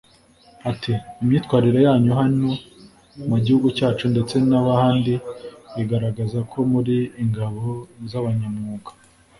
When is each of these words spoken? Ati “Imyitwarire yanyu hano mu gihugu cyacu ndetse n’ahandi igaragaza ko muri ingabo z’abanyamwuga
Ati 0.71 0.91
“Imyitwarire 1.21 1.79
yanyu 1.87 2.11
hano 2.21 2.49
mu 3.29 3.37
gihugu 3.45 3.67
cyacu 3.77 4.03
ndetse 4.13 4.35
n’ahandi 4.49 5.13
igaragaza 5.81 6.39
ko 6.51 6.57
muri 6.71 6.95
ingabo 7.23 7.63
z’abanyamwuga 8.09 8.91